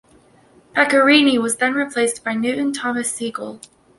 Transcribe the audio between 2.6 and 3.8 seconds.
Thomas Sigel.